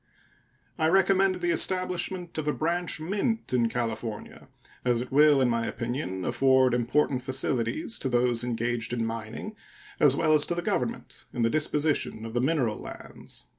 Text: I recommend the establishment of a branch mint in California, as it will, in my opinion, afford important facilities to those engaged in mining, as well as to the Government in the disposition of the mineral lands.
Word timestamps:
I 0.79 0.89
recommend 0.89 1.41
the 1.41 1.51
establishment 1.51 2.35
of 2.39 2.47
a 2.47 2.53
branch 2.53 2.99
mint 2.99 3.53
in 3.53 3.69
California, 3.69 4.47
as 4.83 4.99
it 4.99 5.11
will, 5.11 5.39
in 5.39 5.47
my 5.47 5.67
opinion, 5.67 6.25
afford 6.25 6.73
important 6.73 7.21
facilities 7.21 7.99
to 7.99 8.09
those 8.09 8.43
engaged 8.43 8.93
in 8.93 9.05
mining, 9.05 9.55
as 9.99 10.15
well 10.15 10.33
as 10.33 10.47
to 10.47 10.55
the 10.55 10.63
Government 10.63 11.25
in 11.33 11.43
the 11.43 11.51
disposition 11.51 12.25
of 12.25 12.33
the 12.33 12.41
mineral 12.41 12.79
lands. 12.79 13.45